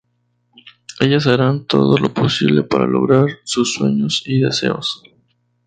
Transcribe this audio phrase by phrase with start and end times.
[1.03, 5.03] Ellas harán todo lo posible para lograr sus sueños y deseos.